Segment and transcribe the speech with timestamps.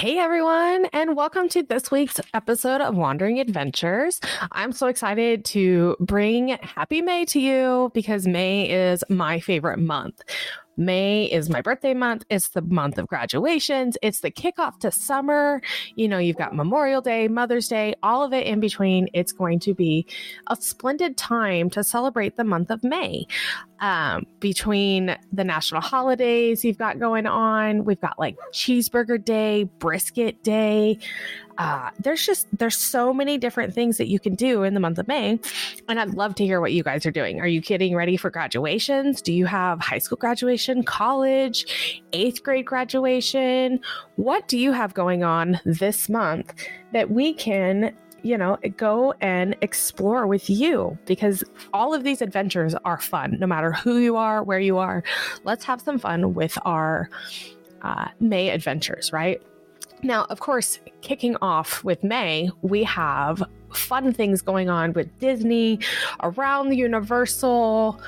[0.00, 4.18] Hey everyone, and welcome to this week's episode of Wandering Adventures.
[4.50, 10.22] I'm so excited to bring Happy May to you because May is my favorite month.
[10.80, 12.24] May is my birthday month.
[12.30, 13.96] It's the month of graduations.
[14.02, 15.60] It's the kickoff to summer.
[15.94, 19.08] You know, you've got Memorial Day, Mother's Day, all of it in between.
[19.12, 20.06] It's going to be
[20.48, 23.26] a splendid time to celebrate the month of May.
[23.80, 30.42] Um, between the national holidays you've got going on, we've got like cheeseburger day, brisket
[30.42, 30.98] day,
[31.60, 34.98] uh, there's just there's so many different things that you can do in the month
[34.98, 35.38] of May,
[35.90, 37.38] and I'd love to hear what you guys are doing.
[37.38, 39.20] Are you getting ready for graduations?
[39.20, 43.78] Do you have high school graduation, college, eighth grade graduation?
[44.16, 46.54] What do you have going on this month
[46.92, 52.74] that we can you know, go and explore with you because all of these adventures
[52.84, 55.02] are fun, no matter who you are, where you are.
[55.44, 57.08] Let's have some fun with our
[57.80, 59.40] uh, May adventures, right?
[60.02, 65.78] Now, of course, kicking off with May, we have fun things going on with Disney,
[66.22, 68.00] around the Universal,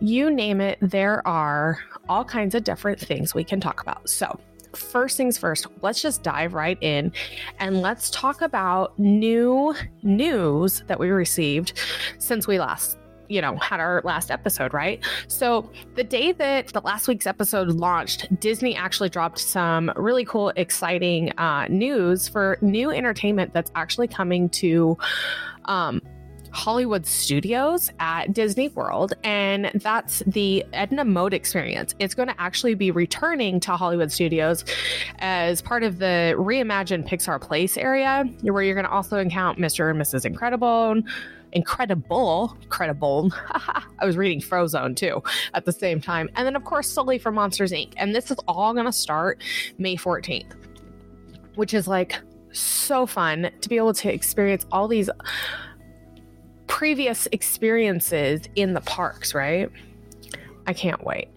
[0.00, 1.78] you name it, there are
[2.08, 4.08] all kinds of different things we can talk about.
[4.08, 4.38] So,
[4.74, 7.12] first things first, let's just dive right in
[7.58, 11.72] and let's talk about new news that we received
[12.18, 12.97] since we last
[13.28, 15.04] you know, had our last episode, right?
[15.26, 20.50] So the day that the last week's episode launched, Disney actually dropped some really cool,
[20.56, 24.96] exciting uh, news for new entertainment that's actually coming to
[25.66, 26.00] um,
[26.58, 31.94] Hollywood Studios at Disney World, and that's the Edna Mode experience.
[32.00, 34.64] It's going to actually be returning to Hollywood Studios
[35.20, 39.88] as part of the reimagined Pixar Place area, where you're going to also encounter Mr.
[39.88, 40.24] and Mrs.
[40.24, 41.00] Incredible
[41.52, 43.32] incredible, credible.
[44.00, 45.22] I was reading Frozone too
[45.54, 46.28] at the same time.
[46.34, 47.94] And then, of course, Sully from Monsters Inc.
[47.96, 49.42] And this is all going to start
[49.78, 50.52] May 14th,
[51.54, 52.18] which is like
[52.52, 55.08] so fun to be able to experience all these
[56.68, 59.70] previous experiences in the parks, right?
[60.66, 61.28] I can't wait.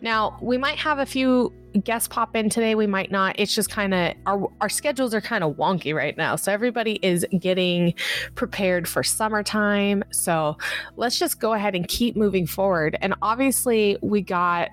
[0.00, 1.52] Now, we might have a few
[1.84, 2.74] guests pop in today.
[2.74, 3.38] We might not.
[3.38, 6.36] It's just kind of our, our schedules are kind of wonky right now.
[6.36, 7.94] So everybody is getting
[8.36, 10.04] prepared for summertime.
[10.10, 10.56] So
[10.96, 12.96] let's just go ahead and keep moving forward.
[13.00, 14.70] And obviously, we got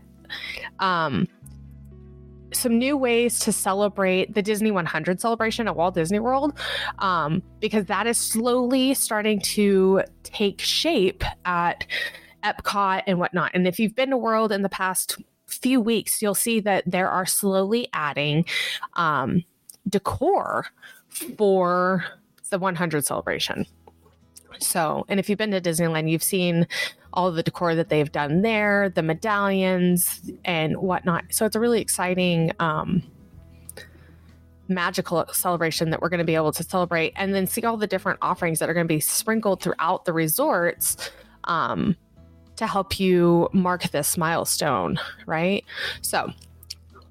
[0.80, 1.28] um
[2.56, 6.58] some new ways to celebrate the Disney 100 celebration at Walt Disney World
[7.00, 11.86] um, because that is slowly starting to take shape at
[12.44, 13.52] Epcot and whatnot.
[13.54, 15.18] And if you've been to World in the past
[15.48, 18.46] few weeks, you'll see that there are slowly adding
[18.94, 19.44] um,
[19.90, 20.68] decor
[21.10, 22.06] for
[22.50, 23.66] the 100 celebration.
[24.60, 26.68] So, and if you've been to Disneyland, you've seen
[27.14, 31.26] all the decor that they've done there, the medallions and whatnot.
[31.30, 33.04] So it's a really exciting, um,
[34.68, 37.88] magical celebration that we're going to be able to celebrate and then see all the
[37.88, 41.12] different offerings that are going to be sprinkled throughout the resorts.
[41.46, 41.96] Um,
[42.56, 45.64] to help you mark this milestone, right?
[46.02, 46.32] So,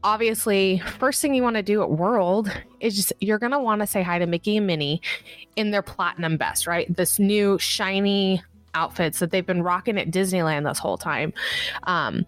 [0.04, 3.81] obviously, first thing you want to do at World is just, you're going to want
[3.81, 5.00] to say hi to Mickey and Minnie
[5.56, 6.94] in their platinum best, right?
[6.94, 8.43] This new shiny
[8.75, 11.32] outfits that they've been rocking at Disneyland this whole time.
[11.84, 12.26] Um,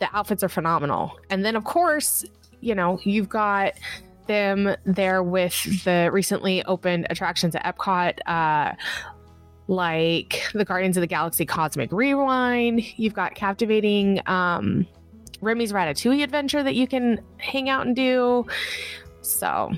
[0.00, 1.16] the outfits are phenomenal.
[1.30, 2.24] And then, of course,
[2.60, 3.74] you know, you've got
[4.26, 8.18] them there with the recently opened attractions at Epcot.
[8.26, 8.74] Uh,
[9.66, 12.82] like the Guardians of the Galaxy Cosmic Rewind.
[12.98, 14.86] You've got captivating um,
[15.44, 18.46] Remy's Ratatouille adventure that you can hang out and do.
[19.22, 19.72] So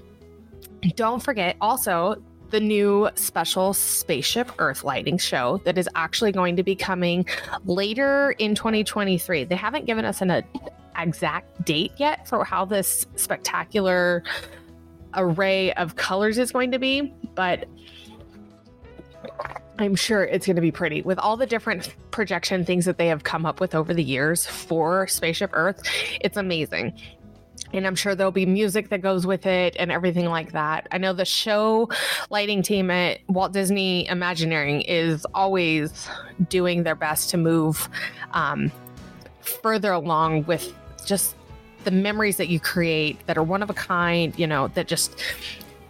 [0.94, 6.62] don't forget also the new special Spaceship Earth lighting show that is actually going to
[6.62, 7.26] be coming
[7.64, 9.44] later in 2023.
[9.44, 10.42] They haven't given us an a,
[10.96, 14.22] exact date yet for how this spectacular
[15.14, 17.68] array of colors is going to be, but
[19.78, 23.08] I'm sure it's going to be pretty with all the different projection things that they
[23.08, 25.82] have come up with over the years for Spaceship Earth.
[26.20, 26.94] It's amazing.
[27.72, 30.86] And I'm sure there'll be music that goes with it and everything like that.
[30.92, 31.88] I know the show
[32.30, 36.08] lighting team at Walt Disney Imagineering is always
[36.48, 37.88] doing their best to move
[38.32, 38.70] um,
[39.40, 40.72] further along with
[41.04, 41.34] just
[41.84, 45.20] the memories that you create that are one of a kind, you know, that just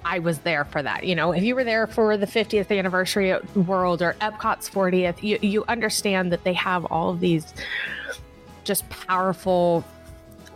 [0.06, 1.02] I was there for that.
[1.02, 5.36] You know, if you were there for the 50th anniversary World or Epcot's 40th, you,
[5.42, 7.52] you understand that they have all of these
[8.62, 9.84] just powerful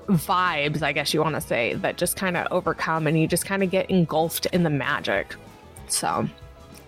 [0.06, 3.44] vibes, I guess you want to say, that just kind of overcome and you just
[3.44, 5.34] kind of get engulfed in the magic.
[5.88, 6.28] So,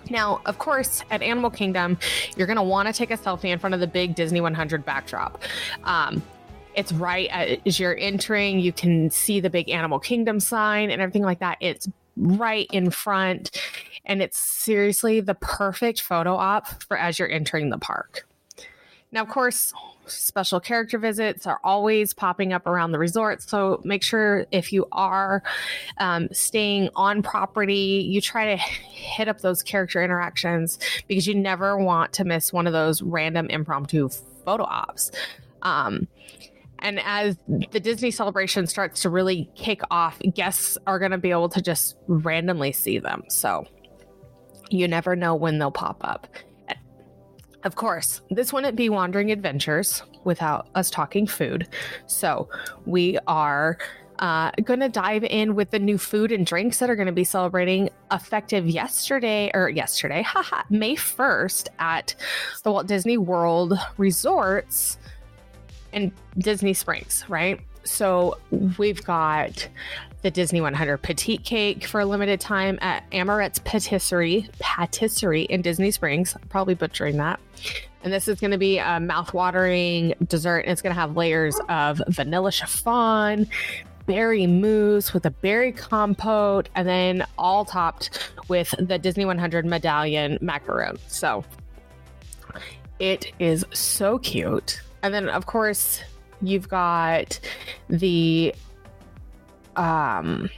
[0.08, 1.98] now, of course, at Animal Kingdom,
[2.36, 4.84] you're going to want to take a selfie in front of the big Disney 100
[4.84, 5.42] backdrop.
[5.82, 6.22] Um,
[6.74, 7.28] It's right
[7.66, 8.60] as you're entering.
[8.60, 11.58] You can see the big Animal Kingdom sign and everything like that.
[11.60, 13.60] It's right in front.
[14.04, 18.26] And it's seriously the perfect photo op for as you're entering the park.
[19.12, 19.72] Now, of course,
[20.06, 23.42] special character visits are always popping up around the resort.
[23.42, 25.42] So make sure if you are
[25.98, 30.78] um, staying on property, you try to hit up those character interactions
[31.08, 34.08] because you never want to miss one of those random impromptu
[34.44, 35.10] photo ops.
[35.62, 36.08] Um,
[36.82, 41.30] and as the Disney celebration starts to really kick off, guests are going to be
[41.30, 43.22] able to just randomly see them.
[43.28, 43.64] So
[44.68, 46.26] you never know when they'll pop up.
[47.64, 51.68] Of course, this wouldn't be Wandering Adventures without us talking food.
[52.06, 52.48] So
[52.84, 53.78] we are
[54.18, 57.12] uh, going to dive in with the new food and drinks that are going to
[57.12, 62.16] be celebrating effective yesterday or yesterday, haha, May 1st at
[62.64, 64.98] the Walt Disney World Resorts
[65.92, 67.60] in Disney Springs, right?
[67.84, 68.38] So
[68.78, 69.68] we've got
[70.22, 75.90] the Disney 100 petite cake for a limited time at Amorette's Patisserie, Patisserie in Disney
[75.90, 76.36] Springs.
[76.40, 77.40] I'm probably butchering that.
[78.04, 81.58] And this is going to be a mouth-watering dessert, and it's going to have layers
[81.68, 83.48] of vanilla chiffon,
[84.06, 90.38] berry mousse with a berry compote, and then all topped with the Disney 100 medallion
[90.40, 90.98] macaron.
[91.08, 91.44] So
[93.00, 94.82] it is so cute.
[95.02, 96.00] And then, of course,
[96.40, 97.38] you've got
[97.88, 98.54] the
[99.76, 100.50] um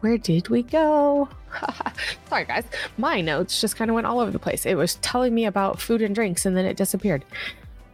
[0.00, 1.28] where did we go?
[2.28, 2.64] Sorry, guys.
[2.98, 4.64] My notes just kind of went all over the place.
[4.64, 7.24] It was telling me about food and drinks and then it disappeared.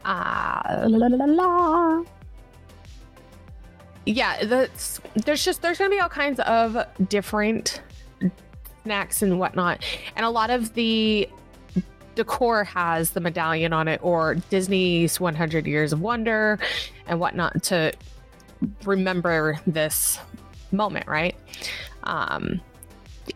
[0.05, 2.05] Ah, uh, la, la, la,
[4.07, 6.77] yeah, that's there's just there's gonna be all kinds of
[7.09, 7.81] different
[8.83, 9.83] snacks and whatnot,
[10.17, 11.29] and a lot of the
[12.15, 16.59] decor has the medallion on it or Disney's 100 Years of Wonder
[17.07, 17.93] and whatnot to
[18.85, 20.19] remember this
[20.73, 21.35] moment, right?
[22.05, 22.61] Um,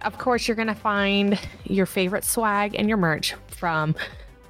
[0.02, 3.94] of course, you're going to find your favorite swag and your merch from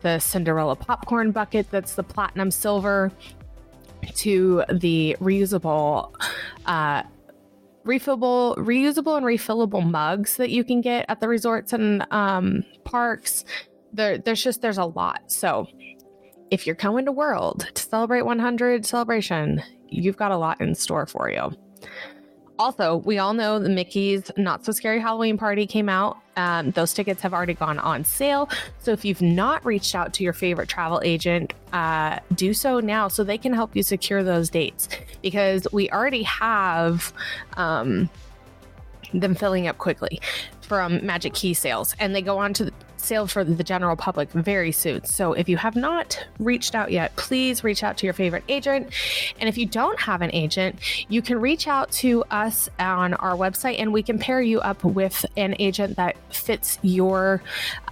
[0.02, 3.10] the Cinderella popcorn bucket that's the platinum silver
[4.14, 6.14] to the reusable
[6.66, 7.02] uh,
[7.84, 13.44] refillable reusable and refillable mugs that you can get at the resorts and um, parks
[13.92, 15.22] there, there's just there's a lot.
[15.30, 15.66] So
[16.50, 21.06] if you're coming to World to celebrate 100 celebration, you've got a lot in store
[21.06, 21.52] for you.
[22.58, 26.18] Also, we all know the Mickey's Not So Scary Halloween Party came out.
[26.36, 28.48] Um, those tickets have already gone on sale.
[28.80, 33.06] So if you've not reached out to your favorite travel agent, uh, do so now
[33.06, 34.88] so they can help you secure those dates
[35.22, 37.12] because we already have.
[37.56, 38.10] Um,
[39.14, 40.20] them filling up quickly
[40.60, 44.72] from Magic Key sales, and they go on to sale for the general public very
[44.72, 45.04] soon.
[45.04, 48.92] So if you have not reached out yet, please reach out to your favorite agent.
[49.40, 50.78] And if you don't have an agent,
[51.08, 54.82] you can reach out to us on our website and we can pair you up
[54.84, 57.42] with an agent that fits your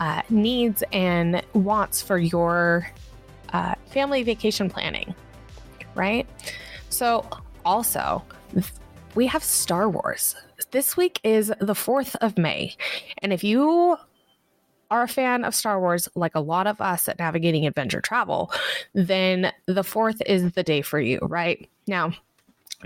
[0.00, 2.90] uh, needs and wants for your
[3.52, 5.14] uh, family vacation planning,
[5.94, 6.26] right?
[6.88, 7.28] So,
[7.64, 8.22] also,
[9.14, 10.36] we have Star Wars.
[10.70, 12.76] This week is the 4th of May.
[13.18, 13.96] And if you
[14.90, 18.52] are a fan of Star Wars, like a lot of us at Navigating Adventure Travel,
[18.94, 21.68] then the 4th is the day for you, right?
[21.86, 22.12] Now,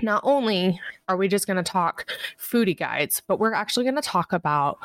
[0.02, 4.02] not only are we just going to talk foodie guides, but we're actually going to
[4.02, 4.78] talk about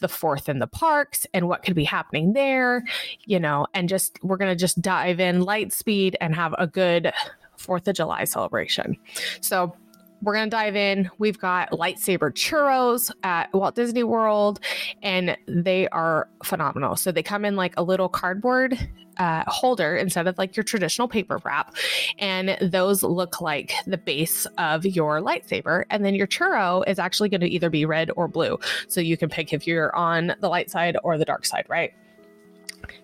[0.00, 2.84] the fourth in the parks and what could be happening there,
[3.26, 6.66] you know, and just we're going to just dive in light speed and have a
[6.66, 7.12] good
[7.56, 8.96] Fourth of July celebration.
[9.40, 9.74] So,
[10.24, 11.10] we're going to dive in.
[11.18, 14.60] We've got lightsaber churros at Walt Disney World,
[15.02, 16.96] and they are phenomenal.
[16.96, 18.78] So they come in like a little cardboard
[19.18, 21.76] uh, holder instead of like your traditional paper wrap.
[22.18, 25.84] And those look like the base of your lightsaber.
[25.90, 28.58] And then your churro is actually going to either be red or blue.
[28.88, 31.92] So you can pick if you're on the light side or the dark side, right?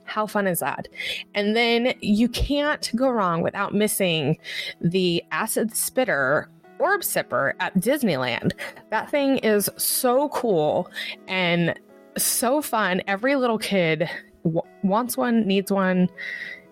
[0.05, 0.89] How fun is that?
[1.35, 4.39] And then you can't go wrong without missing
[4.81, 6.49] the acid spitter
[6.81, 8.53] orb sipper at Disneyland.
[8.91, 10.91] That thing is so cool
[11.29, 11.79] and
[12.17, 13.03] so fun.
[13.07, 14.09] Every little kid
[14.45, 16.09] w- wants one, needs one,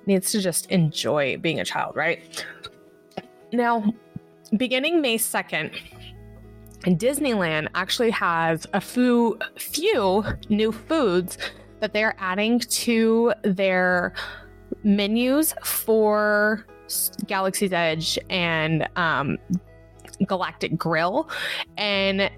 [0.07, 2.45] needs to just enjoy being a child, right?
[3.53, 3.93] Now,
[4.57, 5.77] beginning May 2nd,
[6.83, 11.39] Disneyland actually has a few, few new foods
[11.81, 14.13] that they're adding to their
[14.83, 16.65] menus for
[17.27, 19.39] Galaxy's Edge and um,
[20.27, 21.29] Galactic Grill
[21.77, 22.31] and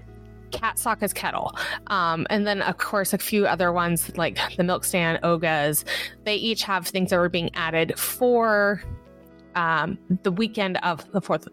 [0.51, 1.55] Kat Saka's Kettle.
[1.87, 5.83] Um, and then, of course, a few other ones like the Milk Stand, Oga's.
[6.25, 8.83] They each have things that are being added for
[9.55, 11.47] um, the weekend of the 4th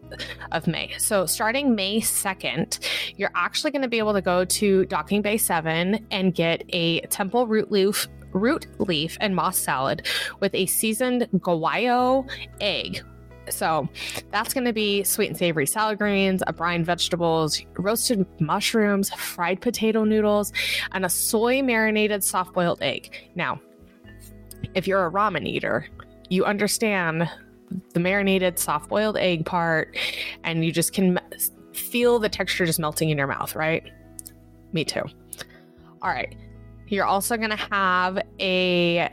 [0.51, 0.93] of May.
[0.97, 2.79] So, starting May 2nd,
[3.17, 7.01] you're actually going to be able to go to Docking Bay 7 and get a
[7.07, 8.07] temple root leaf.
[8.31, 10.05] Root leaf and moss salad
[10.39, 12.29] with a seasoned guayo
[12.61, 13.03] egg
[13.49, 13.87] so
[14.31, 19.61] that's going to be sweet and savory salad greens, a brine vegetables, roasted mushrooms, fried
[19.61, 20.51] potato noodles,
[20.91, 23.29] and a soy marinated soft boiled egg.
[23.35, 23.59] Now,
[24.73, 25.87] if you're a ramen eater,
[26.29, 27.29] you understand
[27.93, 29.95] the marinated soft boiled egg part
[30.43, 31.19] and you just can
[31.73, 33.91] feel the texture just melting in your mouth, right?
[34.73, 35.03] Me too.
[36.01, 36.35] All right.
[36.87, 39.09] You're also going to have a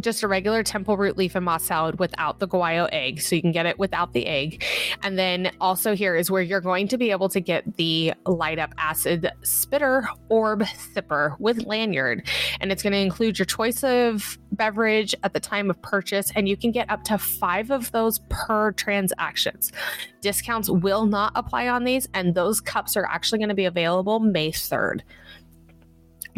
[0.00, 3.20] just a regular temple root leaf and moss salad without the guayo egg.
[3.20, 4.64] So you can get it without the egg.
[5.02, 8.58] And then also here is where you're going to be able to get the light
[8.58, 12.26] up acid spitter orb sipper with lanyard.
[12.60, 16.32] And it's going to include your choice of beverage at the time of purchase.
[16.34, 19.72] And you can get up to five of those per transactions.
[20.20, 22.08] Discounts will not apply on these.
[22.14, 25.00] And those cups are actually going to be available May 3rd.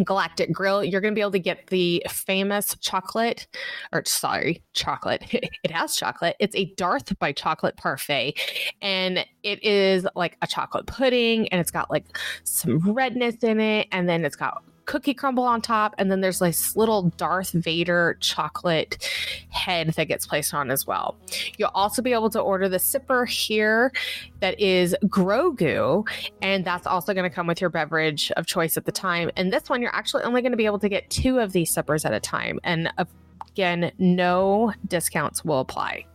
[0.02, 3.46] Galactic Grill, you're going to be able to get the famous chocolate,
[3.92, 5.22] or sorry, chocolate.
[5.32, 6.36] it has chocolate.
[6.40, 8.34] It's a Darth by Chocolate Parfait.
[8.82, 13.88] And it is like a chocolate pudding, and it's got like some redness in it.
[13.92, 18.16] And then it's got cookie crumble on top, and then there's this little Darth Vader
[18.20, 19.08] chocolate
[19.50, 21.16] head that gets placed on as well.
[21.56, 23.92] You'll also be able to order the sipper here
[24.40, 26.08] that is Grogu,
[26.42, 29.30] and that's also going to come with your beverage of choice at the time.
[29.36, 31.70] And this one, you're actually only going to be able to get two of these
[31.70, 32.60] sippers at a time.
[32.64, 33.04] And uh,
[33.48, 36.06] again, no discounts will apply.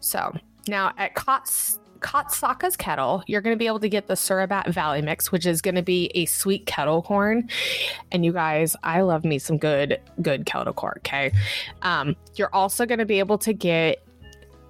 [0.00, 0.36] So
[0.68, 4.68] now at Cots Kat Saka's kettle, you're going to be able to get the Surabat
[4.68, 7.48] Valley mix, which is going to be a sweet kettle corn.
[8.10, 10.94] And you guys, I love me some good, good kettle corn.
[10.98, 11.32] Okay.
[11.82, 14.04] Um, you're also going to be able to get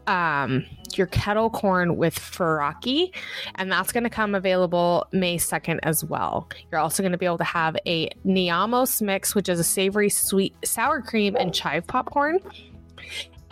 [0.07, 0.65] um,
[0.97, 3.15] your kettle corn with furaki,
[3.55, 6.49] and that's going to come available May 2nd as well.
[6.71, 10.09] You're also going to be able to have a Niamos mix, which is a savory,
[10.09, 12.41] sweet sour cream and chive popcorn.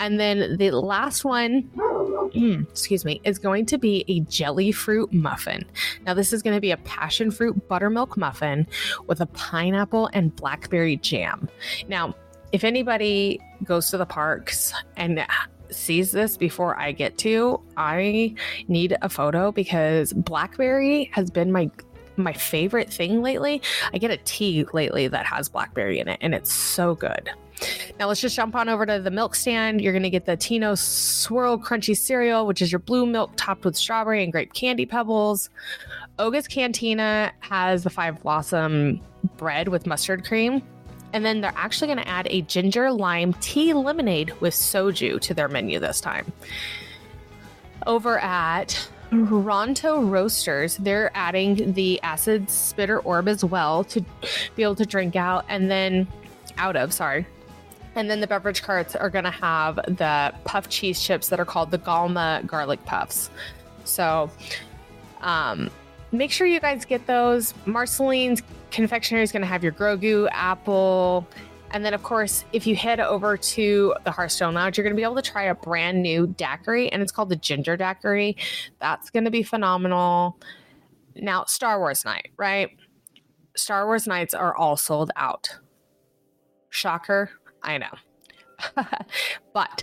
[0.01, 5.13] And then the last one, mm, excuse me, is going to be a jelly fruit
[5.13, 5.65] muffin.
[6.07, 8.67] Now, this is going to be a passion fruit buttermilk muffin
[9.07, 11.49] with a pineapple and blackberry jam.
[11.87, 12.15] Now,
[12.51, 15.25] if anybody goes to the parks and
[15.71, 18.35] sees this before I get to, I
[18.69, 21.71] need a photo because blackberry has been my
[22.17, 23.63] my favorite thing lately.
[23.95, 27.31] I get a tea lately that has blackberry in it and it's so good.
[27.99, 29.81] Now let's just jump on over to the milk stand.
[29.81, 33.65] You're going to get the Tino Swirl Crunchy Cereal, which is your blue milk topped
[33.65, 35.51] with strawberry and grape candy pebbles.
[36.19, 39.01] Oga's Cantina has the Five Blossom
[39.37, 40.63] bread with mustard cream.
[41.13, 45.35] And then they're actually going to add a ginger lime tea lemonade with soju to
[45.35, 46.33] their menu this time.
[47.87, 54.05] Over at Ronto Roasters, they're adding the acid spitter orb as well to
[54.55, 56.07] be able to drink out and then
[56.59, 57.27] out of, sorry.
[57.97, 61.45] And then the beverage carts are going to have the puff cheese chips that are
[61.45, 63.31] called the Galma garlic puffs.
[63.85, 64.31] So
[65.21, 65.71] um,
[66.13, 67.53] make sure you guys get those.
[67.67, 71.27] Marceline's confectionery is going to have your Grogu, apple.
[71.73, 74.97] And then, of course, if you head over to the Hearthstone Lounge, you're going to
[74.97, 78.37] be able to try a brand new daiquiri, and it's called the Ginger Daiquiri.
[78.81, 80.37] That's going to be phenomenal.
[81.15, 82.71] Now, Star Wars night, right?
[83.57, 85.59] Star Wars nights are all sold out.
[86.71, 87.31] Shocker,
[87.63, 88.85] I know.
[89.53, 89.83] but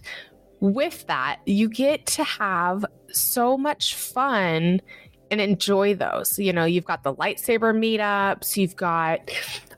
[0.59, 4.81] with that, you get to have so much fun
[5.29, 6.39] and enjoy those.
[6.39, 9.29] You know, you've got the lightsaber meetups, you've got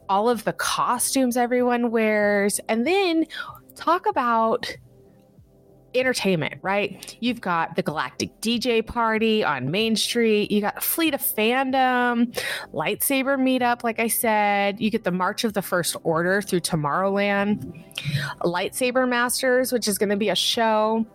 [0.07, 3.25] all of the costumes everyone wears, and then
[3.75, 4.75] talk about
[5.95, 7.17] entertainment, right?
[7.19, 10.51] You've got the Galactic DJ Party on Main Street.
[10.51, 12.33] You got Fleet of Fandom,
[12.73, 14.79] Lightsaber Meetup, like I said.
[14.79, 17.83] You get the March of the First Order through Tomorrowland,
[18.41, 21.05] Lightsaber Masters, which is going to be a show.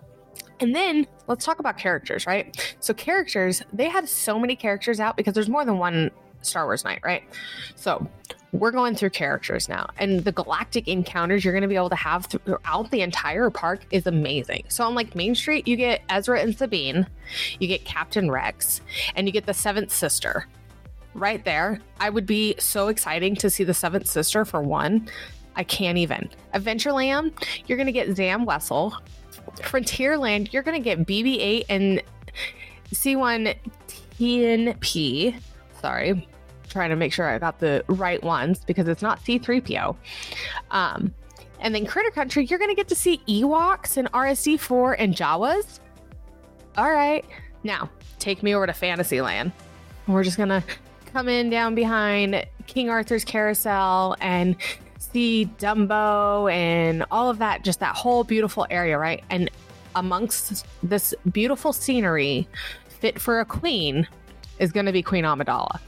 [0.60, 2.76] And then let's talk about characters, right?
[2.80, 6.10] So, characters, they had so many characters out because there's more than one
[6.46, 7.22] Star Wars night, right?
[7.76, 8.08] So,
[8.54, 11.96] we're going through characters now and the galactic encounters you're going to be able to
[11.96, 14.64] have throughout the entire park is amazing.
[14.68, 17.06] So on like main street you get ezra and sabine
[17.58, 18.80] you get captain rex
[19.16, 20.46] and you get the seventh sister.
[21.14, 25.08] Right there i would be so exciting to see the seventh sister for one.
[25.56, 26.30] I can't even.
[26.54, 27.32] Adventureland
[27.66, 28.92] you're going to get zam wesell
[29.56, 32.02] frontierland you're going to get bb8 and
[32.92, 33.56] c1
[34.18, 35.40] tnp
[35.80, 36.28] sorry
[36.74, 39.96] trying to make sure I got the right ones because it's not C3PO.
[40.72, 41.14] Um,
[41.60, 45.78] And then Critter Country, you're going to get to see Ewoks and RSD4 and Jawas.
[46.76, 47.24] All right.
[47.62, 47.88] Now,
[48.18, 49.52] take me over to Fantasyland.
[50.06, 50.62] We're just going to
[51.06, 54.56] come in down behind King Arthur's Carousel and
[54.98, 59.22] see Dumbo and all of that, just that whole beautiful area, right?
[59.30, 59.48] And
[59.94, 62.46] amongst this beautiful scenery,
[62.88, 64.06] fit for a queen,
[64.58, 65.78] is going to be Queen Amidala.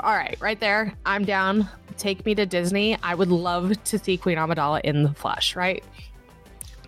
[0.00, 0.94] All right, right there.
[1.04, 1.68] I'm down.
[1.96, 2.96] Take me to Disney.
[3.02, 5.82] I would love to see Queen Amidala in the flesh, right?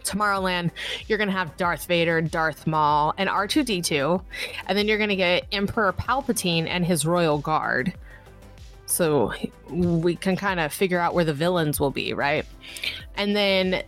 [0.04, 0.70] Tomorrowland,
[1.08, 4.22] you're going to have Darth Vader, Darth Maul, and R2D2.
[4.66, 7.92] And then you're going to get Emperor Palpatine and his royal guard.
[8.86, 9.32] So
[9.68, 12.46] we can kind of figure out where the villains will be, right?
[13.16, 13.82] And then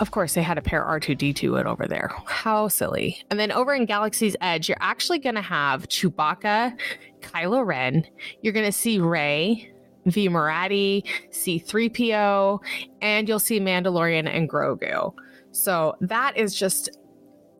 [0.00, 2.12] of course, they had to pair R2D2 it over there.
[2.26, 3.20] How silly.
[3.30, 6.76] And then over in Galaxy's Edge, you're actually going to have Chewbacca,
[7.20, 8.06] Kylo Ren.
[8.42, 9.72] You're going to see Rey,
[10.06, 12.60] Vi Moradi, C3PO,
[13.02, 15.12] and you'll see Mandalorian and Grogu.
[15.52, 16.90] So that is just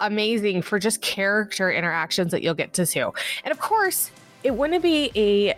[0.00, 3.00] amazing for just character interactions that you'll get to see.
[3.00, 3.12] And
[3.50, 4.10] of course,
[4.44, 5.54] it wouldn't be a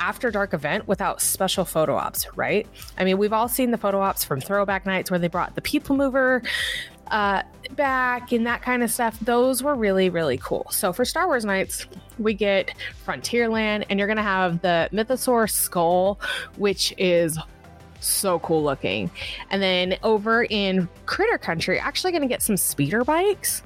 [0.00, 2.66] after dark event without special photo ops, right?
[2.98, 5.62] I mean, we've all seen the photo ops from throwback nights where they brought the
[5.62, 6.42] people mover
[7.10, 9.18] uh, back and that kind of stuff.
[9.20, 10.66] Those were really, really cool.
[10.70, 11.86] So for Star Wars nights,
[12.18, 12.72] we get
[13.06, 16.20] Frontierland, and you're going to have the Mythosaur skull,
[16.56, 17.38] which is
[18.00, 19.10] so cool looking.
[19.50, 23.62] And then over in Critter Country, you're actually going to get some speeder bikes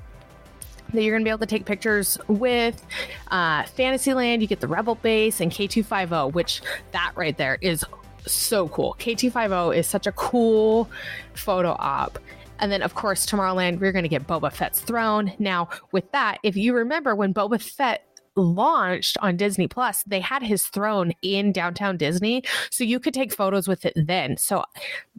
[0.92, 2.84] that you're going to be able to take pictures with.
[3.30, 6.60] Uh, Fantasyland, you get the Rebel Base and K250, which
[6.92, 7.84] that right there is
[8.26, 8.96] so cool.
[8.98, 10.88] K250 is such a cool
[11.34, 12.18] photo op.
[12.58, 15.32] And then, of course, Tomorrowland, we're going to get Boba Fett's throne.
[15.38, 20.42] Now, with that, if you remember when Boba Fett launched on Disney Plus, they had
[20.42, 22.42] his throne in downtown Disney.
[22.70, 24.36] So you could take photos with it then.
[24.36, 24.64] So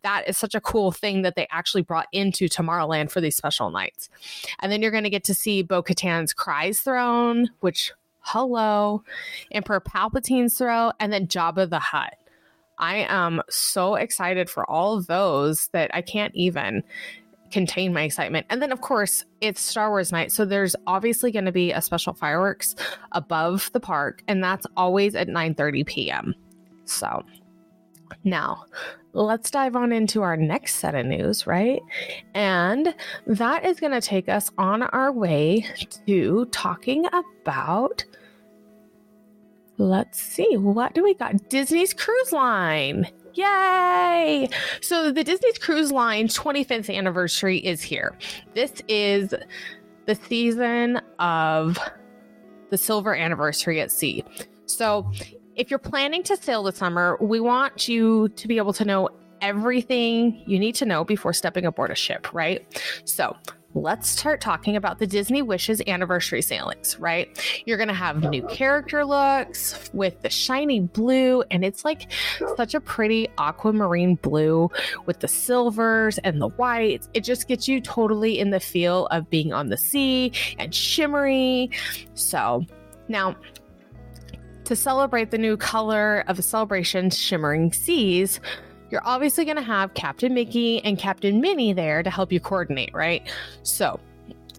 [0.02, 3.70] that is such a cool thing that they actually brought into Tomorrowland for these special
[3.70, 4.10] nights.
[4.60, 9.04] And then you're going to get to see Bo Katan's Kryze throne, which, hello,
[9.52, 12.16] Emperor Palpatine's throne, and then Jabba the Hutt.
[12.80, 16.84] I am so excited for all of those that I can't even
[17.54, 18.48] contain my excitement.
[18.50, 20.32] And then, of course, it's Star Wars night.
[20.32, 22.76] So there's obviously going to be a special fireworks
[23.12, 26.34] above the park, and that's always at 9 30 p.m.
[26.86, 27.24] So
[28.24, 28.66] now
[29.14, 31.82] let's dive on into our next set of news, right?
[32.34, 32.94] And
[33.28, 35.66] that is going to take us on our way
[36.08, 38.04] to talking about.
[39.78, 41.50] Let's see, what do we got?
[41.50, 43.08] Disney's Cruise Line.
[43.34, 44.48] Yay!
[44.82, 48.18] So the Disney's Cruise Line 25th anniversary is here.
[48.54, 49.34] This is
[50.06, 51.78] the season of
[52.70, 54.24] the silver anniversary at sea.
[54.66, 55.12] So
[55.56, 59.10] if you're planning to sail this summer, we want you to be able to know
[59.42, 62.66] everything you need to know before stepping aboard a ship, right?
[63.06, 63.36] So
[63.76, 67.64] let's start talking about the Disney Wishes anniversary sailings, right?
[67.66, 72.12] You're going to have new character looks with the shiny blue, and it's like
[72.56, 74.70] such a pretty aquamarine blue
[75.06, 77.10] with the silvers and the whites.
[77.14, 81.72] It just gets you totally in the feel of being on the sea and shimmery.
[82.14, 82.66] So,
[83.08, 83.36] now
[84.66, 88.40] to celebrate the new color of the celebration, Shimmering Seas,
[88.94, 92.94] you're obviously going to have Captain Mickey and Captain Minnie there to help you coordinate,
[92.94, 93.28] right?
[93.64, 94.00] So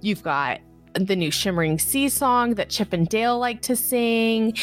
[0.00, 0.58] you've got
[0.94, 4.54] the new Shimmering Sea song that Chip and Dale like to sing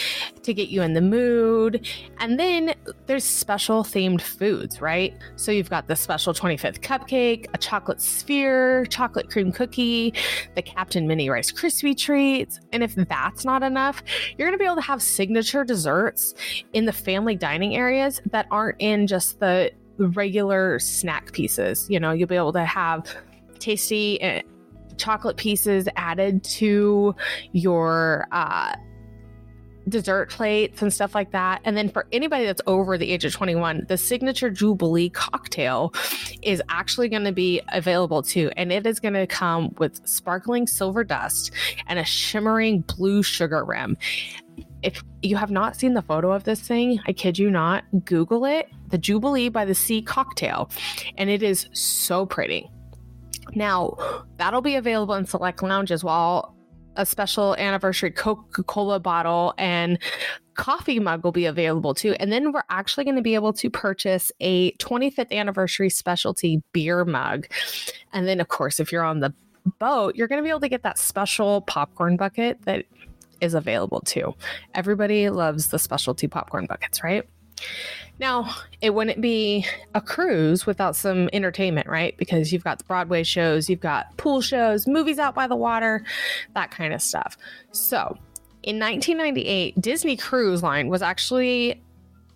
[0.44, 1.86] to get you in the mood.
[2.20, 2.74] And then
[3.06, 5.13] there's special themed foods, right?
[5.36, 10.13] So you've got the special 25th cupcake, a chocolate sphere, chocolate cream cookie,
[10.56, 12.60] the Captain Minnie Rice Krispie treats.
[12.72, 14.02] And if that's not enough,
[14.38, 16.34] you're going to be able to have signature desserts
[16.74, 21.88] in the family dining areas that aren't in just the regular snack pieces.
[21.89, 23.06] You know, you'll be able to have
[23.60, 24.41] tasty eh,
[24.97, 27.15] chocolate pieces added to
[27.51, 28.75] your uh,
[29.89, 31.62] dessert plates and stuff like that.
[31.63, 35.93] And then for anybody that's over the age of 21, the signature Jubilee cocktail
[36.41, 38.51] is actually going to be available too.
[38.58, 41.51] And it is going to come with sparkling silver dust
[41.88, 43.97] and a shimmering blue sugar rim.
[44.84, 48.45] If you have not seen the photo of this thing, I kid you not, Google
[48.45, 50.69] it the Jubilee by the Sea cocktail.
[51.17, 52.69] And it is so pretty.
[53.56, 53.98] Now,
[54.38, 56.56] that'll be available in select lounges while
[56.96, 59.98] a special anniversary Coca Cola bottle and
[60.56, 62.14] coffee mug will be available too.
[62.20, 67.06] And then we're actually going to be able to purchase a 25th anniversary specialty beer
[67.06, 67.48] mug.
[68.12, 69.34] And then, of course, if you're on the
[69.80, 72.86] boat, you're going to be able to get that special popcorn bucket that
[73.40, 74.36] is available too.
[74.76, 77.28] Everybody loves the specialty popcorn buckets, right?
[78.19, 82.15] Now, it wouldn't be a cruise without some entertainment, right?
[82.17, 86.06] Because you've got the Broadway shows, you've got pool shows, movies out by the water,
[86.54, 87.36] that kind of stuff.
[87.71, 88.17] So,
[88.63, 91.82] in 1998, Disney Cruise Line was actually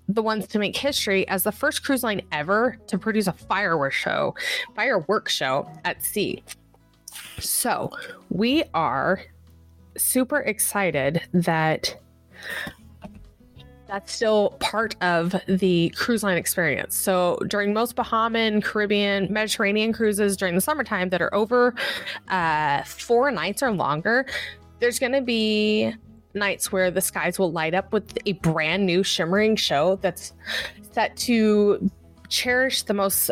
[0.08, 3.96] the ones to make history as the first cruise line ever to produce a fireworks
[3.96, 4.36] show,
[4.76, 6.44] fireworks show at sea.
[7.40, 7.92] So,
[8.30, 9.22] we are
[9.98, 11.96] super excited that
[13.88, 16.96] that's still part of the cruise line experience.
[16.96, 21.76] So during most Bahamian, Caribbean, Mediterranean cruises during the summertime that are over
[22.30, 24.26] uh, four nights or longer,
[24.80, 25.94] there's going to be
[26.34, 30.34] nights where the skies will light up with a brand new shimmering show that's
[30.92, 31.90] set to
[32.28, 33.32] cherish the most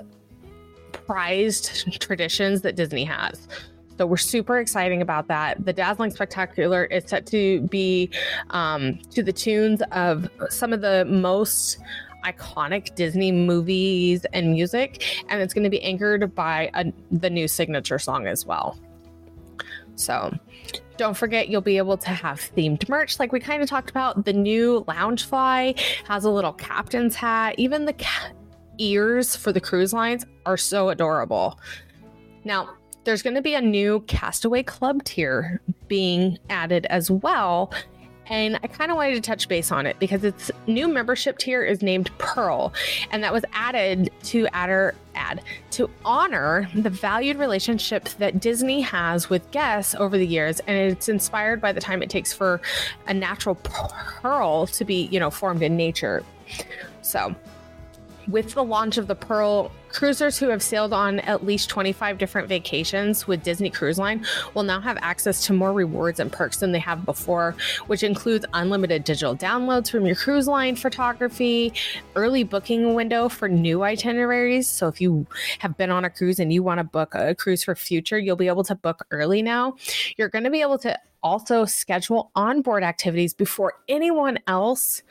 [0.92, 3.48] prized traditions that Disney has.
[3.98, 5.64] So we're super exciting about that.
[5.66, 8.10] The Dazzling Spectacular is set to be
[8.50, 11.78] um, to the tunes of some of the most
[12.26, 17.48] iconic Disney movies and music, and it's going to be anchored by a, the new
[17.48, 18.80] signature song as well.
[19.96, 20.36] So
[20.98, 24.26] don't forget, you'll be able to have themed merch like we kind of talked about.
[24.26, 25.78] The new Loungefly
[26.08, 27.56] has a little captain's hat.
[27.58, 28.32] Even the ca-
[28.80, 31.60] ears for the cruise lines are so adorable.
[32.44, 32.70] Now,
[33.04, 37.72] there's going to be a new Castaway Club tier being added as well.
[38.28, 41.62] And I kind of wanted to touch base on it because its new membership tier
[41.62, 42.74] is named Pearl,
[43.12, 49.30] and that was added to adder, add to honor the valued relationship that Disney has
[49.30, 52.62] with guests over the years, and it's inspired by the time it takes for
[53.08, 56.24] a natural pearl to be, you know, formed in nature.
[57.02, 57.36] So
[58.28, 62.48] with the launch of the Pearl, cruisers who have sailed on at least 25 different
[62.48, 66.72] vacations with Disney Cruise Line will now have access to more rewards and perks than
[66.72, 67.56] they have before,
[67.88, 71.74] which includes unlimited digital downloads from your cruise line photography,
[72.16, 74.68] early booking window for new itineraries.
[74.68, 75.28] So if you
[75.60, 78.36] have been on a cruise and you want to book a cruise for future, you'll
[78.36, 79.76] be able to book early now.
[80.18, 85.02] You're going to be able to also schedule onboard activities before anyone else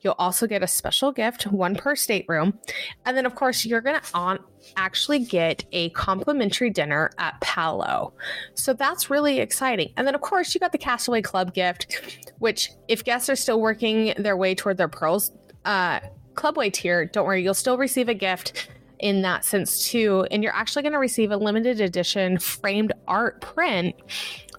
[0.00, 2.58] You'll also get a special gift, one per stateroom.
[3.04, 4.38] And then, of course, you're going to on
[4.76, 8.14] actually get a complimentary dinner at Palo.
[8.54, 9.92] So that's really exciting.
[9.96, 11.96] And then, of course, you got the Castaway Club gift,
[12.38, 15.32] which, if guests are still working their way toward their pearls
[15.64, 16.00] uh,
[16.34, 20.26] clubway tier, don't worry, you'll still receive a gift in that sense too.
[20.30, 23.94] And you're actually going to receive a limited edition framed art print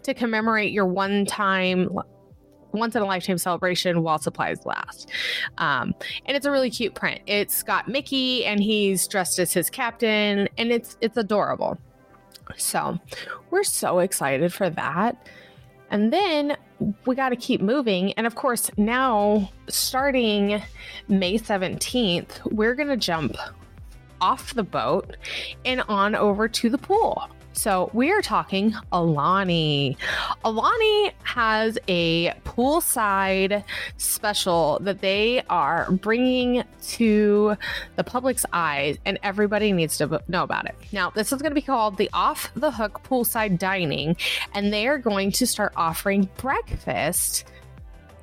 [0.03, 1.89] to commemorate your one time
[2.73, 5.09] once in a lifetime celebration while supplies last.
[5.57, 5.93] Um,
[6.25, 7.21] and it's a really cute print.
[7.27, 11.77] It's got Mickey and he's dressed as his captain, and it's it's adorable.
[12.57, 12.99] So
[13.49, 15.27] we're so excited for that.
[15.89, 16.55] And then
[17.05, 18.13] we got to keep moving.
[18.13, 20.61] And of course, now starting
[21.09, 23.35] May 17th, we're going to jump
[24.21, 25.17] off the boat
[25.65, 27.29] and on over to the pool.
[27.53, 29.97] So we are talking Aulani.
[30.45, 33.63] Aulani has a poolside
[33.97, 37.57] special that they are bringing to
[37.97, 40.75] the public's eyes, and everybody needs to know about it.
[40.91, 44.15] Now, this is going to be called the Off the Hook Poolside Dining,
[44.53, 47.45] and they are going to start offering breakfast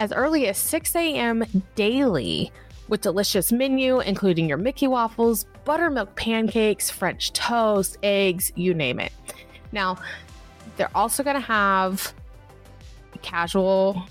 [0.00, 1.44] as early as 6 a.m.
[1.74, 2.50] daily
[2.88, 9.12] with delicious menu including your Mickey waffles, buttermilk pancakes, French toast, eggs, you name it.
[9.72, 9.98] Now,
[10.76, 12.12] they're also going to have
[13.22, 14.02] casual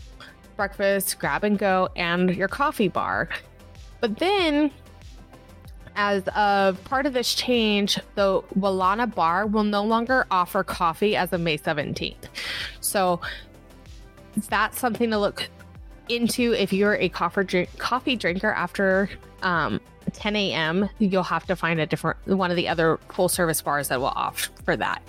[0.56, 3.30] breakfast, grab and go, and your coffee bar.
[4.02, 4.72] But then,
[5.96, 11.34] as of part of this change, the Wailana Bar will no longer offer coffee as
[11.34, 12.16] of May 17th.
[12.82, 13.22] So
[14.50, 15.50] that's something to look
[16.10, 19.10] into if you're a coffee drink, coffee drinker after
[19.42, 19.80] um,
[20.14, 23.90] 10 a.m., you'll have to find a different one of the other full service bars
[23.90, 25.02] that will opt for that.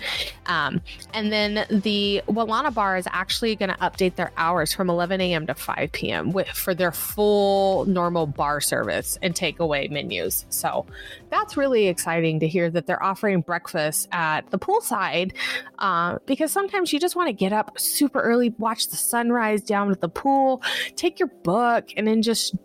[0.45, 0.81] Um,
[1.13, 5.47] and then the Wailana bar is actually going to update their hours from 11 a.m.
[5.47, 6.31] to 5 p.m.
[6.31, 10.45] With, for their full normal bar service and takeaway menus.
[10.49, 10.85] So
[11.29, 15.33] that's really exciting to hear that they're offering breakfast at the poolside
[15.79, 19.91] uh, because sometimes you just want to get up super early, watch the sunrise down
[19.91, 20.61] at the pool,
[20.95, 22.55] take your book, and then just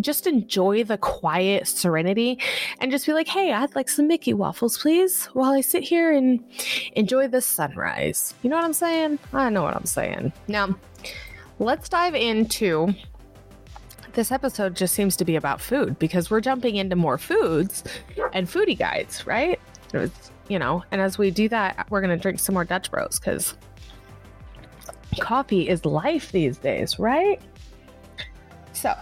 [0.00, 2.38] just enjoy the quiet serenity
[2.80, 6.12] and just be like, hey, I'd like some Mickey waffles, please, while I sit here
[6.12, 6.42] and
[6.92, 8.34] enjoy the sunrise.
[8.42, 9.18] You know what I'm saying?
[9.32, 10.32] I know what I'm saying.
[10.46, 10.76] Now,
[11.58, 12.94] let's dive into
[14.12, 17.84] this episode just seems to be about food because we're jumping into more foods
[18.32, 19.60] and foodie guides, right?
[19.92, 20.10] It was,
[20.48, 23.18] you know, and as we do that, we're going to drink some more Dutch Bros
[23.18, 23.54] because
[25.20, 27.40] coffee is life these days, right?
[28.72, 28.94] So,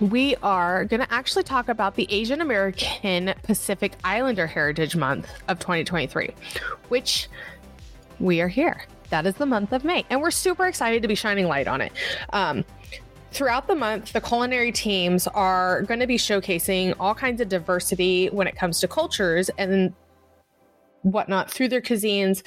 [0.00, 5.58] we are going to actually talk about the Asian American Pacific Islander Heritage Month of
[5.58, 6.30] 2023,
[6.88, 7.28] which
[8.18, 8.84] we are here.
[9.10, 11.80] That is the month of May, and we're super excited to be shining light on
[11.80, 11.92] it.
[12.32, 12.64] Um,
[13.32, 18.28] throughout the month, the culinary teams are going to be showcasing all kinds of diversity
[18.28, 19.92] when it comes to cultures and
[21.02, 22.42] whatnot through their cuisines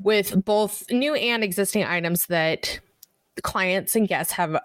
[0.00, 2.80] with both new and existing items that
[3.42, 4.58] clients and guests have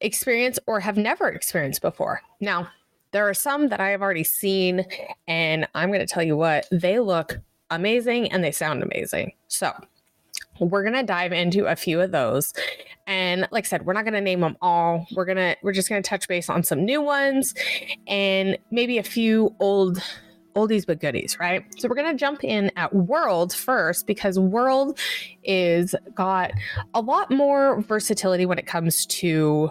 [0.00, 2.20] experienced or have never experienced before.
[2.40, 2.68] Now,
[3.12, 4.84] there are some that I have already seen,
[5.28, 7.38] and I'm going to tell you what, they look
[7.70, 9.32] amazing and they sound amazing.
[9.48, 9.72] So,
[10.60, 12.52] we're going to dive into a few of those.
[13.06, 15.06] And like I said, we're not going to name them all.
[15.14, 17.54] We're going to we're just going to touch base on some new ones
[18.06, 20.02] and maybe a few old
[20.54, 21.64] oldies but goodies, right?
[21.78, 24.98] So we're going to jump in at World first because World
[25.42, 26.52] is got
[26.94, 29.70] a lot more versatility when it comes to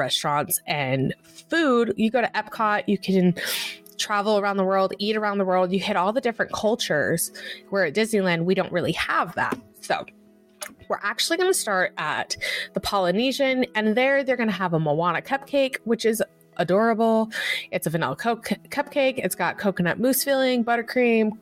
[0.00, 1.94] restaurants and food.
[1.96, 3.34] You go to Epcot, you can
[3.98, 7.30] travel around the world, eat around the world, you hit all the different cultures.
[7.68, 9.58] Where at Disneyland, we don't really have that.
[9.80, 10.04] So,
[10.88, 12.36] we're actually going to start at
[12.74, 16.22] the Polynesian, and there they're going to have a Moana cupcake, which is
[16.56, 17.30] adorable.
[17.70, 19.14] It's a vanilla coke cupcake.
[19.18, 21.32] It's got coconut mousse filling, buttercream,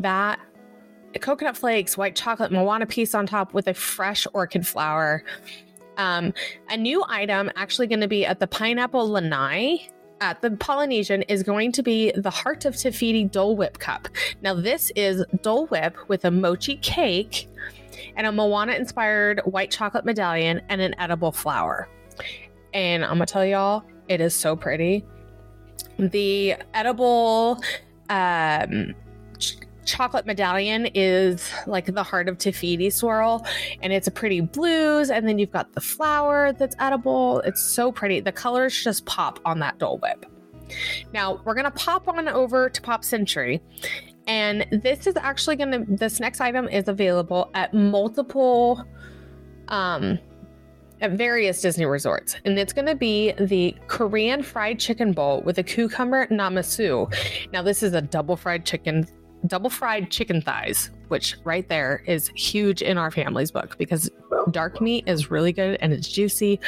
[0.00, 0.38] that
[1.20, 5.24] coconut flakes, white chocolate Moana piece on top with a fresh orchid flower.
[5.96, 6.34] Um,
[6.68, 9.88] a new item actually going to be at the Pineapple Lanai
[10.20, 14.08] at the Polynesian is going to be the Heart of Te Fiti Dole Whip Cup.
[14.42, 17.48] Now, this is Dole Whip with a mochi cake
[18.16, 21.88] and a Moana inspired white chocolate medallion and an edible flower.
[22.72, 25.04] And I'm to tell y'all, it is so pretty.
[25.98, 27.60] The edible
[28.08, 28.94] um,
[29.86, 33.46] chocolate medallion is like the heart of Te Fiti swirl,
[33.80, 35.10] and it's a pretty blues.
[35.10, 37.40] And then you've got the flower that's edible.
[37.40, 38.20] It's so pretty.
[38.20, 40.26] The colors just pop on that Dole Whip.
[41.12, 43.62] Now we're gonna pop on over to Pop Century,
[44.26, 45.84] and this is actually gonna.
[45.88, 48.84] This next item is available at multiple,
[49.68, 50.18] um,
[51.00, 55.58] at various Disney resorts, and it's going to be the Korean fried chicken bowl with
[55.58, 57.12] a cucumber namasu.
[57.52, 59.06] Now, this is a double fried chicken
[59.46, 64.10] double fried chicken thighs, which right there is huge in our family's book because
[64.50, 66.60] dark meat is really good and it's juicy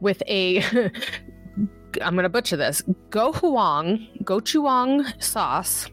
[0.00, 0.60] with a
[2.02, 2.82] I'm going to butcher this.
[3.10, 4.06] Go Huang,
[5.18, 5.88] sauce,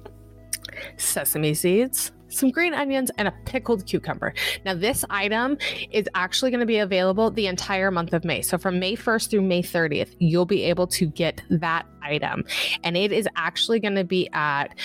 [0.97, 4.33] sesame seeds, some green onions, and a pickled cucumber.
[4.65, 5.57] Now, this item
[5.91, 8.41] is actually going to be available the entire month of May.
[8.41, 12.43] So, from May 1st through May 30th, you'll be able to get that item.
[12.83, 14.75] And it is actually going to be at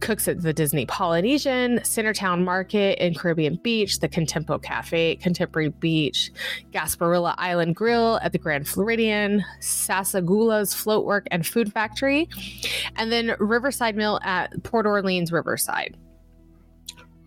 [0.00, 6.30] cooks at the Disney Polynesian, Centertown Market in Caribbean Beach, the Contempo Cafe Contemporary Beach,
[6.72, 12.28] Gasparilla Island Grill at the Grand Floridian, Sassagoula's Floatwork and Food Factory,
[12.96, 15.96] and then Riverside Mill at Port Orleans Riverside.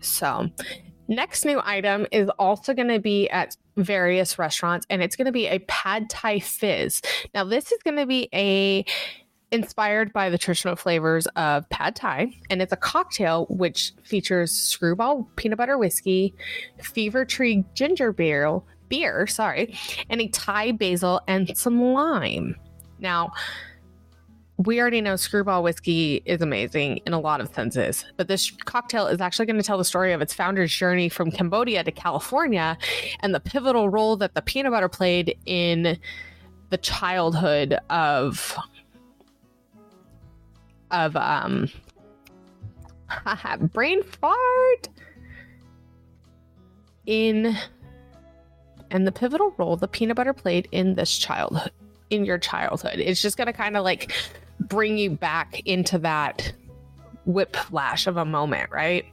[0.00, 0.50] So,
[1.08, 5.32] next new item is also going to be at various restaurants, and it's going to
[5.32, 7.02] be a Pad Thai Fizz.
[7.34, 8.84] Now, this is going to be a
[9.50, 15.26] inspired by the traditional flavors of pad thai, and it's a cocktail which features Skrewball
[15.36, 16.34] peanut butter whiskey,
[16.82, 19.74] fever tree ginger beer, beer, sorry,
[20.10, 22.56] and a Thai basil and some lime.
[22.98, 23.32] Now,
[24.56, 29.08] we already know Skrewball whiskey is amazing in a lot of senses, but this cocktail
[29.08, 32.78] is actually going to tell the story of its founder's journey from Cambodia to California
[33.20, 35.98] and the pivotal role that the peanut butter played in
[36.70, 38.56] the childhood of
[40.94, 41.68] of um
[43.72, 44.88] brain fart
[47.06, 47.56] in
[48.90, 51.72] and the pivotal role the peanut butter played in this childhood
[52.10, 54.12] in your childhood it's just going to kind of like
[54.60, 56.52] bring you back into that
[57.26, 59.04] whiplash of a moment right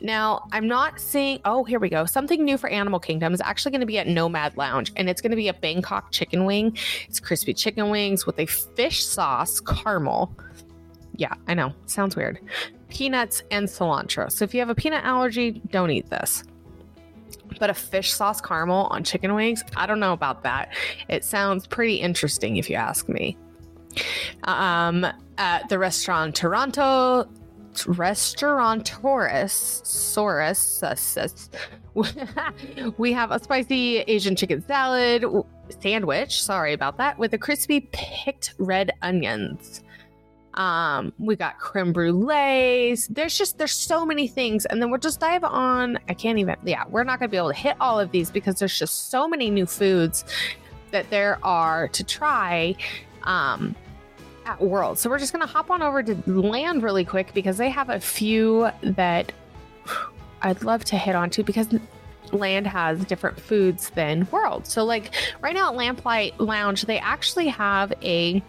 [0.00, 1.40] now, I'm not seeing.
[1.44, 2.04] Oh, here we go.
[2.04, 5.20] Something new for Animal Kingdom is actually going to be at Nomad Lounge, and it's
[5.20, 6.76] going to be a Bangkok chicken wing.
[7.08, 10.32] It's crispy chicken wings with a fish sauce caramel
[11.18, 11.72] yeah, I know.
[11.86, 12.40] Sounds weird.
[12.88, 14.32] Peanuts and cilantro.
[14.32, 16.44] So if you have a peanut allergy, don't eat this.
[17.58, 20.72] But a fish sauce caramel on chicken wings, I don't know about that.
[21.08, 23.36] It sounds pretty interesting if you ask me.
[24.44, 25.04] Um,
[25.38, 27.28] at the restaurant Toronto,
[27.86, 29.52] restauranteurs
[29.84, 31.48] Saurus,
[32.98, 35.24] we have a spicy Asian chicken salad
[35.80, 36.40] sandwich.
[36.42, 39.82] Sorry about that, with a crispy picked red onions.
[40.58, 43.06] Um, we got creme brulees.
[43.08, 45.98] There's just there's so many things, and then we'll just dive on.
[46.08, 46.56] I can't even.
[46.64, 49.28] Yeah, we're not gonna be able to hit all of these because there's just so
[49.28, 50.24] many new foods
[50.90, 52.74] that there are to try
[53.22, 53.76] um,
[54.46, 54.98] at World.
[54.98, 58.00] So we're just to hop on over to Land really quick because they have a
[58.00, 59.32] few that
[60.42, 61.68] I'd love to hit on to because
[62.32, 64.66] Land has different foods than World.
[64.66, 68.42] So, like right now at Lamplight Lounge, they actually have a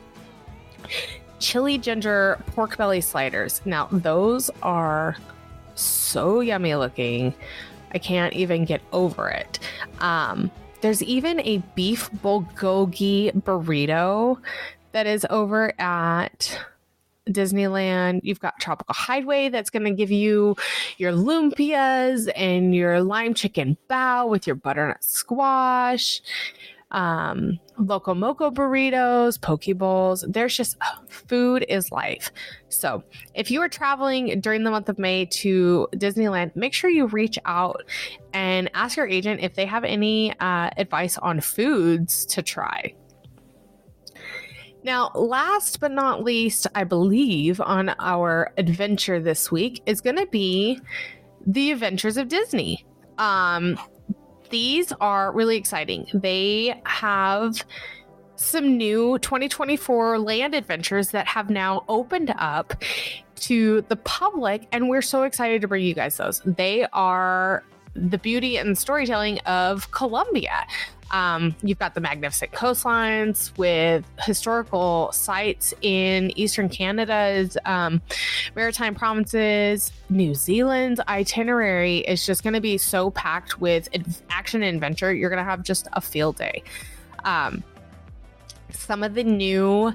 [1.40, 3.62] chili ginger pork belly sliders.
[3.66, 5.16] Now, those are
[5.76, 7.34] so yummy looking.
[7.94, 9.60] I can't even get over it.
[10.00, 14.38] Um, there's even a beef bulgogi burrito
[14.92, 16.60] that is over at
[17.28, 18.22] Disneyland.
[18.24, 20.56] You've got Tropical Hideaway that's going to give you
[20.98, 26.22] your lumpias and your lime chicken bao with your butternut squash,
[26.92, 30.26] um, loco moco burritos, poke bowls.
[30.28, 32.32] There's just oh, food is life.
[32.70, 37.08] So if you are traveling during the month of May to Disneyland, make sure you
[37.08, 37.84] reach out
[38.34, 42.94] and ask your agent if they have any uh, advice on foods to try.
[44.84, 50.28] Now, last but not least, I believe on our adventure this week is going to
[50.28, 50.80] be
[51.46, 52.86] the Adventures of Disney.
[53.18, 53.78] Um,
[54.50, 56.08] these are really exciting.
[56.14, 57.64] They have
[58.36, 62.74] some new 2024 land adventures that have now opened up
[63.36, 66.42] to the public, and we're so excited to bring you guys those.
[66.46, 67.64] They are
[67.96, 70.66] the beauty and storytelling of Colombia.
[71.12, 78.02] Um, you've got the magnificent coastlines with historical sites in eastern Canada's um,
[78.56, 79.92] maritime provinces.
[80.10, 83.90] New Zealand's itinerary is just going to be so packed with
[84.30, 85.14] action and adventure.
[85.14, 86.64] You're going to have just a field day.
[87.24, 87.64] Um,
[88.72, 89.94] some of the new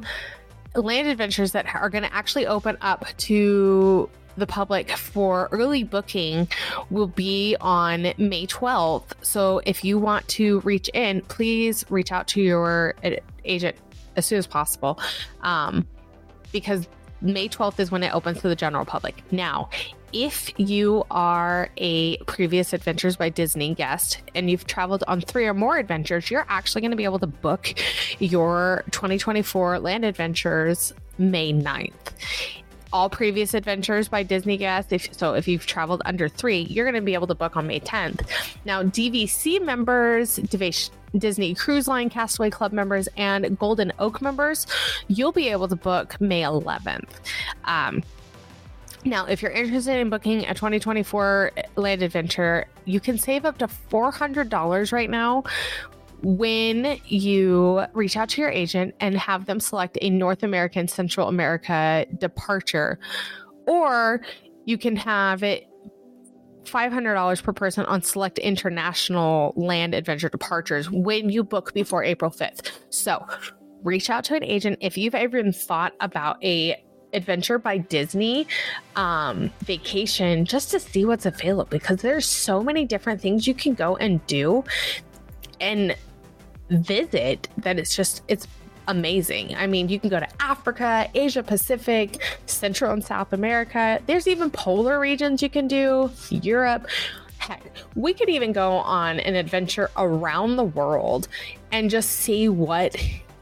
[0.74, 6.48] land adventures that are going to actually open up to the public for early booking
[6.90, 9.12] will be on May 12th.
[9.22, 12.94] So if you want to reach in, please reach out to your
[13.44, 13.76] agent
[14.16, 14.98] as soon as possible
[15.42, 15.86] um,
[16.52, 16.88] because
[17.20, 19.22] May 12th is when it opens to the general public.
[19.32, 19.70] Now,
[20.12, 25.54] if you are a previous Adventures by Disney guest and you've traveled on three or
[25.54, 27.74] more adventures, you're actually going to be able to book
[28.20, 32.12] your 2024 land adventures May 9th
[32.94, 34.92] all previous adventures by Disney guests.
[34.92, 37.66] If, so if you've traveled under three, you're going to be able to book on
[37.66, 38.24] May 10th.
[38.64, 44.68] Now, DVC members, Disney Cruise Line Castaway Club members, and Golden Oak members,
[45.08, 47.10] you'll be able to book May 11th.
[47.64, 48.04] Um,
[49.04, 53.66] now, if you're interested in booking a 2024 land adventure, you can save up to
[53.66, 55.42] $400 right now
[56.24, 61.28] when you reach out to your agent and have them select a North American, Central
[61.28, 62.98] America departure,
[63.66, 64.22] or
[64.64, 65.68] you can have it
[66.64, 72.70] $500 per person on select international land adventure departures when you book before April 5th.
[72.88, 73.24] So
[73.82, 76.82] reach out to an agent if you've ever even thought about a
[77.12, 78.44] adventure by disney
[78.96, 83.72] um, vacation just to see what's available because there's so many different things you can
[83.72, 84.64] go and do
[85.60, 85.94] and
[86.74, 88.46] visit that it's just it's
[88.88, 89.54] amazing.
[89.56, 94.00] I mean, you can go to Africa, Asia Pacific, Central and South America.
[94.06, 96.86] There's even polar regions you can do, Europe.
[97.38, 97.62] Heck,
[97.94, 101.28] we could even go on an adventure around the world
[101.72, 102.96] and just see what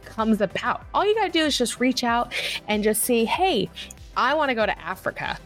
[0.05, 0.85] comes about.
[0.95, 2.33] All you got to do is just reach out
[2.69, 3.71] and just see, hey,
[4.17, 5.39] I want to go to Africa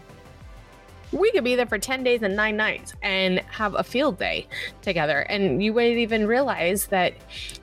[1.12, 4.46] we could be there for 10 days and nine nights and have a field day
[4.82, 5.20] together.
[5.20, 7.14] And you wouldn't even realize that,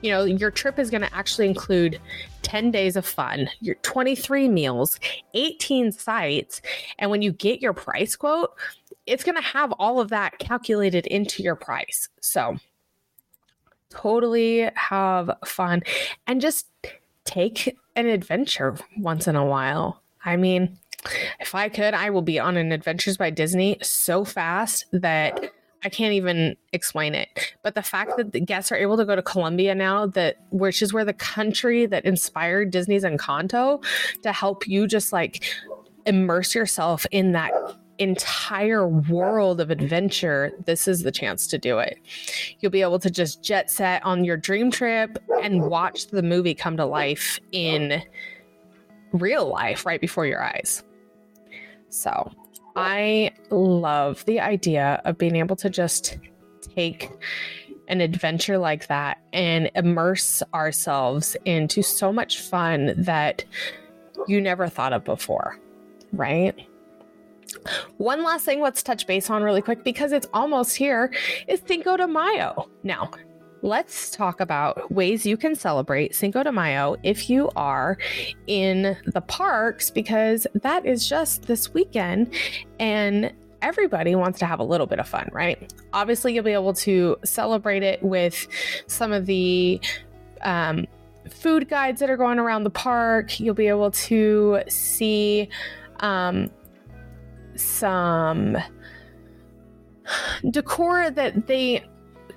[0.02, 2.00] you know, your trip is going to actually include
[2.42, 4.98] 10 days of fun, your 23 meals,
[5.34, 6.62] 18 sites.
[6.98, 8.54] And when you get your price quote,
[9.06, 12.08] it's going to have all of that calculated into your price.
[12.20, 12.56] So,
[13.90, 15.82] totally have fun
[16.26, 16.66] and just
[17.24, 20.02] take an adventure once in a while.
[20.24, 20.78] I mean,
[21.40, 25.52] if I could, I will be on an Adventures by Disney so fast that
[25.84, 27.28] I can't even explain it.
[27.62, 30.80] But the fact that the guests are able to go to Colombia now, that which
[30.80, 33.84] is where the country that inspired Disney's Encanto,
[34.22, 35.44] to help you just like
[36.06, 37.52] immerse yourself in that
[37.98, 41.98] entire world of adventure, this is the chance to do it.
[42.60, 46.54] You'll be able to just jet set on your dream trip and watch the movie
[46.54, 48.02] come to life in
[49.12, 50.82] real life right before your eyes.
[51.94, 52.32] So
[52.74, 56.18] I love the idea of being able to just
[56.60, 57.08] take
[57.86, 63.44] an adventure like that and immerse ourselves into so much fun that
[64.26, 65.58] you never thought of before,
[66.12, 66.66] right?
[67.98, 71.12] One last thing let's touch base on really quick because it's almost here
[71.46, 72.68] is Cinco de Mayo.
[72.82, 73.10] Now,
[73.64, 77.96] let's talk about ways you can celebrate Cinco de Mayo if you are
[78.46, 82.34] in the parks, because that is just this weekend.
[82.78, 85.72] And everybody wants to have a little bit of fun, right?
[85.94, 88.46] Obviously, you'll be able to celebrate it with
[88.86, 89.80] some of the
[90.42, 90.86] um,
[91.30, 93.40] food guides that are going around the park.
[93.40, 95.48] You'll be able to see
[96.00, 96.50] um,
[97.56, 98.58] some
[100.50, 101.82] decor that they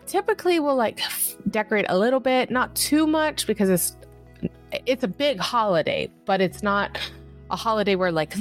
[0.08, 1.02] typically will like
[1.50, 3.98] decorate a little bit, not too much because it's
[4.86, 6.98] it's a big holiday, but it's not
[7.50, 8.34] a holiday where like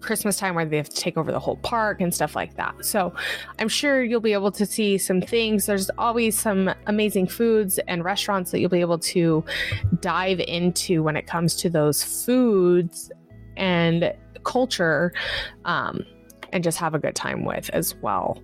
[0.00, 2.84] Christmas time where they have to take over the whole park and stuff like that.
[2.84, 3.12] So
[3.58, 5.66] I'm sure you'll be able to see some things.
[5.66, 9.44] There's always some amazing foods and restaurants that you'll be able to
[10.00, 13.10] dive into when it comes to those foods
[13.56, 14.12] and
[14.44, 15.12] culture
[15.64, 16.04] um,
[16.52, 18.42] and just have a good time with as well.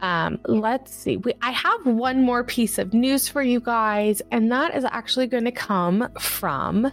[0.00, 1.16] Um, let's see.
[1.16, 5.26] We, I have one more piece of news for you guys, and that is actually
[5.26, 6.90] going to come from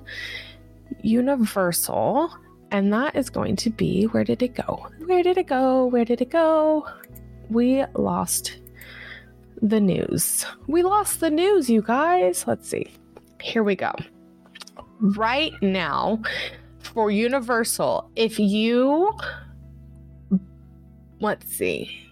[1.01, 2.33] Universal.
[2.69, 4.87] And that is going to be where did it go?
[5.05, 5.85] Where did it go?
[5.85, 6.85] Where did it go?
[7.49, 8.57] We lost
[9.61, 10.45] the news.
[10.67, 12.45] We lost the news, you guys.
[12.45, 12.91] Let's see.
[13.41, 13.93] Here we go.
[14.99, 16.21] Right now,
[16.79, 19.13] for Universal, if you
[21.19, 22.06] let's see.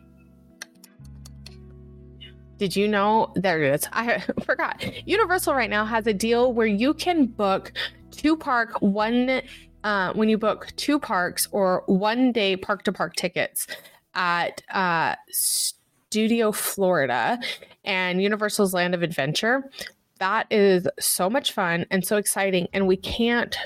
[2.58, 3.32] Did you know?
[3.36, 3.88] There it is.
[3.94, 4.84] I forgot.
[5.08, 7.72] Universal right now has a deal where you can book
[8.12, 9.42] two park one
[9.84, 13.68] uh, when you book two parks or one day park to park tickets
[14.16, 17.40] at uh, Studio Florida
[17.84, 19.70] and Universal's Land of Adventure.
[20.20, 23.58] That is so much fun and so exciting, and we can't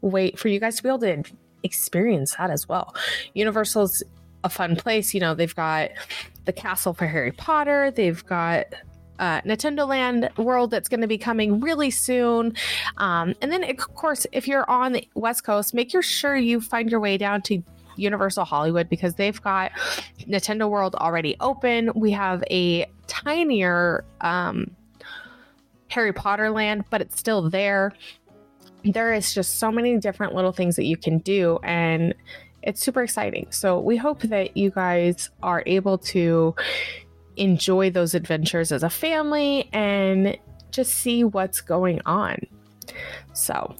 [0.00, 1.22] wait for you guys to be able to
[1.62, 2.94] experience that as well.
[3.34, 4.02] Universal's
[4.44, 5.12] a fun place.
[5.14, 5.90] You know, they've got
[6.48, 8.64] the castle for Harry Potter, they've got
[9.18, 12.54] uh, Nintendo Land World that's going to be coming really soon.
[12.96, 16.90] Um, and then, of course, if you're on the West Coast, make sure you find
[16.90, 17.62] your way down to
[17.96, 19.72] Universal Hollywood because they've got
[20.20, 21.90] Nintendo World already open.
[21.94, 24.70] We have a tinier um,
[25.88, 27.92] Harry Potter land, but it's still there.
[28.84, 31.58] There is just so many different little things that you can do.
[31.62, 32.14] And
[32.68, 33.46] it's super exciting.
[33.50, 36.54] So we hope that you guys are able to
[37.36, 40.36] enjoy those adventures as a family and
[40.70, 42.36] just see what's going on.
[43.32, 43.74] So,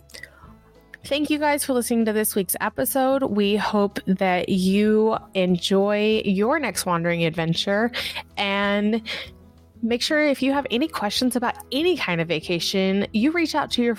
[1.04, 3.24] thank you guys for listening to this week's episode.
[3.24, 7.90] We hope that you enjoy your next wandering adventure
[8.38, 9.02] and
[9.82, 13.70] make sure if you have any questions about any kind of vacation, you reach out
[13.72, 13.98] to your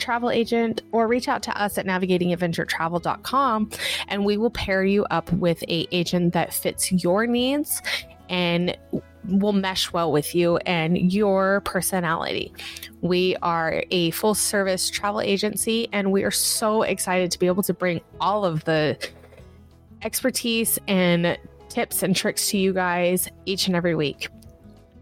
[0.00, 3.70] travel agent or reach out to us at navigatingadventuretravel.com
[4.08, 7.82] and we will pair you up with a agent that fits your needs
[8.28, 8.76] and
[9.28, 12.52] will mesh well with you and your personality.
[13.02, 17.62] We are a full service travel agency and we are so excited to be able
[17.64, 18.96] to bring all of the
[20.02, 21.38] expertise and
[21.68, 24.28] tips and tricks to you guys each and every week.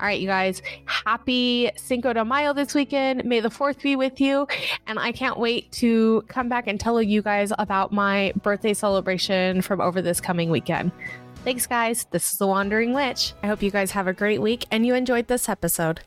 [0.01, 3.25] All right, you guys, happy Cinco de Mayo this weekend.
[3.25, 4.47] May the 4th be with you.
[4.87, 9.61] And I can't wait to come back and tell you guys about my birthday celebration
[9.61, 10.93] from over this coming weekend.
[11.43, 12.07] Thanks, guys.
[12.11, 13.33] This is The Wandering Witch.
[13.43, 16.01] I hope you guys have a great week and you enjoyed this episode.